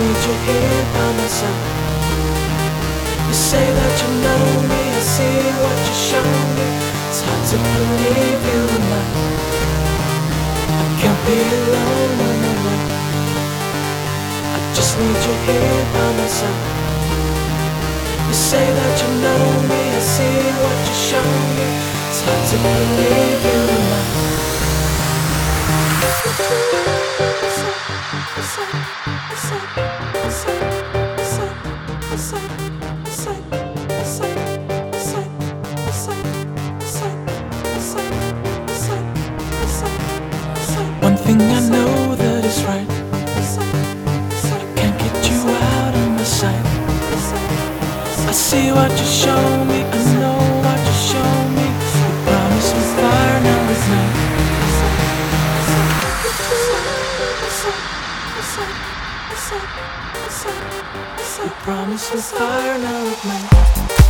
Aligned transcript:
Need 0.00 0.22
you 0.24 0.36
here 0.48 0.84
by 0.94 1.08
my 1.12 1.28
side. 1.28 1.64
You 3.28 3.34
say 3.36 3.66
that 3.78 3.94
you 4.00 4.10
know 4.24 4.44
me, 4.70 4.82
I 4.96 5.02
see 5.14 5.38
what 5.60 5.76
you 5.76 5.94
show 6.08 6.24
me. 6.56 6.68
It's 7.10 7.20
hard 7.20 7.42
to 7.50 7.56
believe 7.60 8.40
you 8.48 8.60
are 8.64 8.84
mine. 8.88 9.14
I 10.72 10.86
can't 11.00 11.20
be 11.28 11.36
alone 11.52 12.12
when 12.16 12.38
I'm. 12.48 12.64
I 14.56 14.58
just 14.72 14.92
need 14.96 15.20
your 15.20 15.38
here 15.44 15.84
on 16.00 16.12
my 16.16 16.28
side. 16.38 16.64
You 18.24 18.36
say 18.48 18.66
that 18.78 18.94
you 19.02 19.10
know 19.20 19.44
me, 19.68 19.82
I 19.84 20.00
see 20.00 20.40
what 20.64 20.78
you 20.88 20.96
show 21.08 21.29
I 48.30 48.32
see 48.32 48.70
what 48.70 48.92
you 48.92 49.06
show 49.06 49.64
me, 49.64 49.82
I 49.82 50.14
know 50.14 50.38
what 50.62 50.78
you 50.86 50.94
show 51.10 51.32
me. 51.50 51.66
You 51.98 52.10
promised 52.30 52.74
me 52.76 52.82
fire, 52.94 53.40
now 53.42 53.70
it's 53.74 53.86
not. 53.90 54.06
You 61.42 61.50
promised 61.64 62.14
me 62.14 62.20
fire, 62.20 62.78
now 62.78 63.06
it's 63.08 63.24
not. 63.24 64.09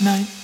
midnight. 0.00 0.35